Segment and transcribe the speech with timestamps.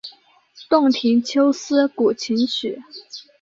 [0.67, 2.81] 洞庭秋思古琴曲。